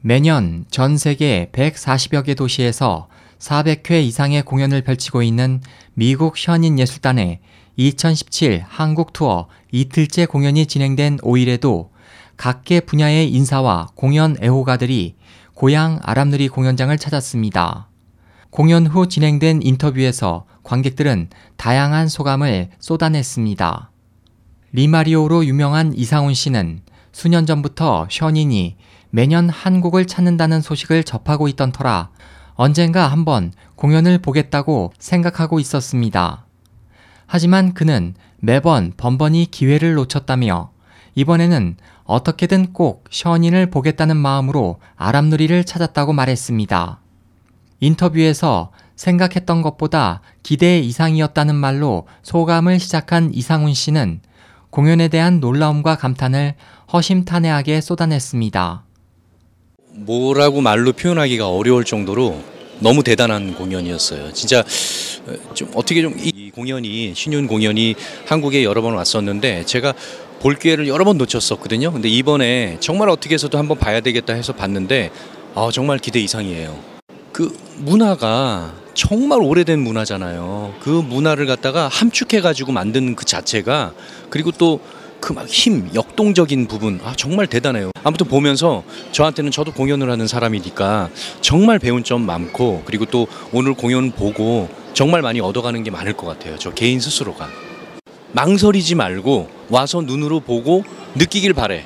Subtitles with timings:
[0.00, 3.08] 매년 전 세계 140여 개 도시에서
[3.40, 5.60] 400회 이상의 공연을 펼치고 있는
[5.94, 7.40] 미국 현인 예술단의
[7.76, 11.88] 2017 한국 투어 이틀째 공연이 진행된 5일에도
[12.36, 15.16] 각계 분야의 인사와 공연 애호가들이
[15.54, 17.88] 고향 아람누리 공연장을 찾았습니다.
[18.50, 23.90] 공연 후 진행된 인터뷰에서 관객들은 다양한 소감을 쏟아냈습니다.
[24.72, 28.76] 리마리오로 유명한 이상훈 씨는 수년 전부터 현인이
[29.10, 32.10] 매년 한국을 찾는다는 소식을 접하고 있던 터라
[32.54, 36.44] 언젠가 한번 공연을 보겠다고 생각하고 있었습니다.
[37.26, 40.70] 하지만 그는 매번 번번이 기회를 놓쳤다며
[41.14, 47.00] 이번에는 어떻게든 꼭 션인을 보겠다는 마음으로 아람누리를 찾았다고 말했습니다.
[47.80, 54.20] 인터뷰에서 생각했던 것보다 기대 이상이었다는 말로 소감을 시작한 이상훈 씨는
[54.70, 56.54] 공연에 대한 놀라움과 감탄을
[56.92, 58.84] 허심탄회하게 쏟아냈습니다.
[59.94, 62.40] 뭐라고 말로 표현하기가 어려울 정도로
[62.80, 64.32] 너무 대단한 공연이었어요.
[64.32, 64.62] 진짜
[65.54, 67.94] 좀 어떻게 좀 이 공연이 신윤 공연이
[68.26, 69.92] 한국에 여러 번 왔었는데 제가
[70.40, 71.92] 볼 기회를 여러 번 놓쳤었거든요.
[71.92, 75.10] 근데 이번에 정말 어떻게 해서도 한번 봐야 되겠다 해서 봤는데
[75.54, 76.97] 아 정말 기대 이상이에요.
[77.38, 80.74] 그 문화가 정말 오래된 문화잖아요.
[80.80, 83.92] 그 문화를 갖다가 함축해 가지고 만든 그 자체가
[84.28, 84.80] 그리고 또
[85.20, 87.90] 그 막 힘, 역동적인 부분 아 정말 대단해요.
[88.02, 94.10] 아무튼 보면서 저한테는 저도 공연을 하는 사람이니까 정말 배운 점 많고 그리고 또 오늘 공연
[94.10, 96.56] 보고 정말 많이 얻어가는 게 많을 것 같아요.
[96.58, 97.48] 저 개인 스스로가
[98.32, 100.82] 망설이지 말고 와서 눈으로 보고
[101.14, 101.84] 느끼길 바래.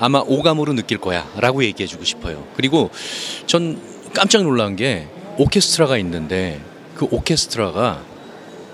[0.00, 2.44] 아마 오감으로 느낄 거야 라고 얘기해 주고 싶어요.
[2.56, 2.90] 그리고
[3.46, 3.78] 전
[4.14, 6.60] 깜짝 놀란 게 오케스트라가 있는데
[6.94, 8.00] 그 오케스트라가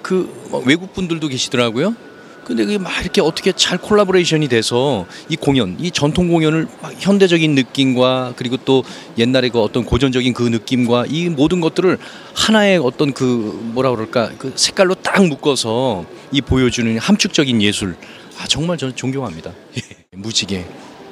[0.03, 0.31] 그
[0.67, 1.97] 외국 분들도 계시더라고요.
[2.45, 7.55] 근데 그게 막 이렇게 어떻게 잘 콜라보레이션이 돼서 이 공연, 이 전통 공연을 막 현대적인
[7.55, 8.85] 느낌과 그리고 또
[9.17, 11.97] 옛날의 그 어떤 고전적인 그 느낌과 이 모든 것들을
[12.35, 13.25] 하나의 어떤 그
[13.73, 17.97] 뭐라 그럴까 그 색깔로 딱 묶어서 이 보여주는 함축적인 예술.
[18.39, 19.53] 아 정말 저는 존경합니다.
[20.13, 20.65] 무지개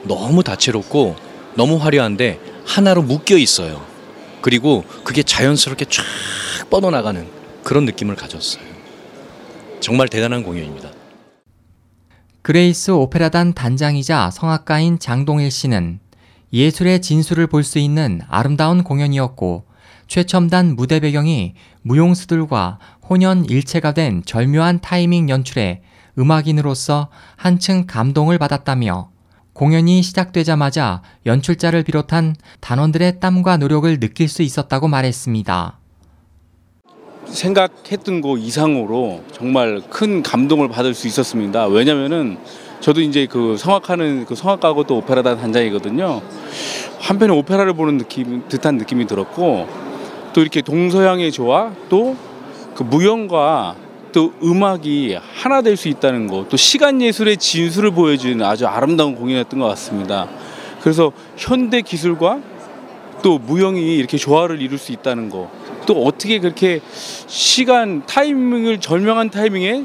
[0.03, 1.17] 너무 다채롭고
[1.55, 3.98] 너무 화려한데 하나로 묶여 있어요.
[4.41, 6.05] 그리고 그게 자연스럽게 쫙
[6.71, 7.27] 뻗어나가는
[7.65, 8.63] 그런 느낌을 가졌어요.
[9.81, 10.91] 정말 대단한 공연입니다.
[12.43, 16.01] 그레이스 오페라단 단장이자 성악가인 장동일 씨는
[16.53, 19.65] 예술의 진수를 볼 수 있는 아름다운 공연이었고
[20.07, 22.79] 최첨단 무대 배경이 무용수들과
[23.09, 25.83] 혼연 일체가 된 절묘한 타이밍 연출에
[26.19, 29.11] 음악인으로서 한층 감동을 받았다며
[29.59, 35.81] 공연이 시작되자마자 연출자를 비롯한 단원들의 땀과 노력을 느낄 수 있었다고 말했습니다.
[37.27, 41.67] 생각했던 거 이상으로 정말 큰 감동을 받을 수 있었습니다.
[41.67, 42.39] 왜냐면은
[42.79, 46.23] 저도 이제 그 성악하는 그 성악가고 또 오페라단 단장이거든요.
[47.01, 49.67] 한편에 오페라를 보는 느낌 듯한 느낌이 들었고
[50.35, 52.17] 또 이렇게 동서양의 조화 또
[52.79, 53.75] 그 무용과
[54.13, 59.61] 또 음악이 하나 될 수 있다는 거, 또 시간 예술의 진수를 보여주는 아주 아름다운 공연이었던
[59.61, 60.29] 것 같습니다.
[60.81, 62.41] 그래서 현대 기술과
[63.23, 65.51] 또 무용이 이렇게 조화를 이룰 수 있다는 거,
[65.87, 66.81] 또 어떻게 그렇게
[67.27, 69.85] 시간 타이밍을 절명한 타이밍에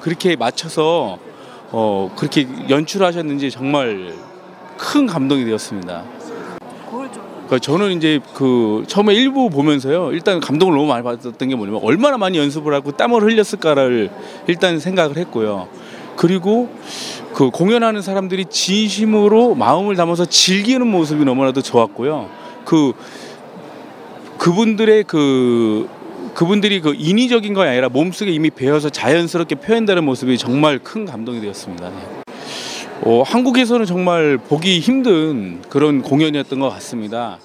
[0.00, 1.18] 그렇게 맞춰서
[1.70, 4.14] 어 그렇게 연출하셨는지 정말
[4.76, 6.04] 큰 감동이 되었습니다.
[7.46, 12.16] 그러니까 저는 이제 그 처음에 일부 보면서요 일단 감동을 너무 많이 받았던 게 뭐냐면 얼마나
[12.16, 14.10] 많이 연습을 하고 땀을 흘렸을까를
[14.46, 15.68] 일단 생각을 했고요.
[16.16, 16.68] 그리고
[17.34, 22.28] 그 공연하는 사람들이 진심으로 마음을 담아서 즐기는 모습이 너무나도 좋았고요.
[22.64, 22.92] 그
[24.38, 25.88] 그분들의 그
[26.34, 32.23] 그분들이 그 인위적인 거 아니라 몸속에 이미 배어서 자연스럽게 표현되는 모습이 정말 큰 감동이 되었습니다.
[33.04, 33.10] 네.
[33.10, 37.38] 어, 한국에서는 정말 보기 힘든 그런 공연이었던 것 같습니다.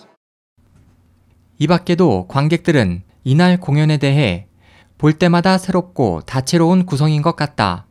[1.57, 4.47] 이 밖에도 관객들은 이날 공연에 대해
[4.97, 7.85] 볼 때마다 새롭고 다채로운 구성인 것 같다.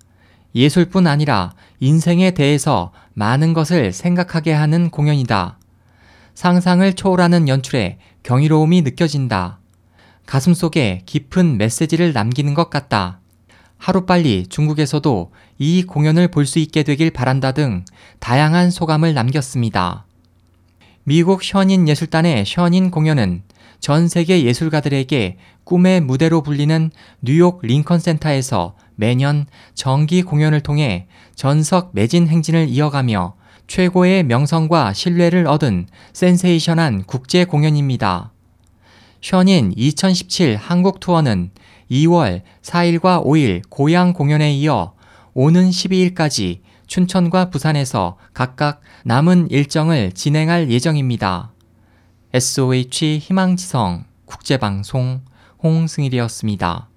[0.54, 5.58] 예술뿐 아니라 인생에 대해서 많은 것을 생각하게 하는 공연이다.
[6.34, 9.60] 상상을 초월하는 연출에 경이로움이 느껴진다.
[10.24, 13.17] 가슴 속에 깊은 메시지를 남기는 것 같다.
[13.78, 17.84] 하루빨리 중국에서도 이 공연을 볼 수 있게 되길 바란다 등
[18.18, 20.04] 다양한 소감을 남겼습니다.
[21.04, 23.42] 미국 현인 예술단의 현인 공연은
[23.80, 26.90] 전 세계 예술가들에게 꿈의 무대로 불리는
[27.22, 33.36] 뉴욕 링컨 센터에서 매년 정기 공연을 통해 전석 매진 행진을 이어가며
[33.68, 38.32] 최고의 명성과 신뢰를 얻은 센세이션한 국제 공연입니다.
[39.20, 41.50] 현인 2017 한국 투어는
[41.90, 44.94] 2월 4일과 5일 고향 공연에 이어
[45.34, 51.52] 오는 12일까지 춘천과 부산에서 각각 남은 일정을 진행할 예정입니다.
[52.32, 55.22] SOH 희망지성 국제방송
[55.62, 56.88] 홍승일이었습니다.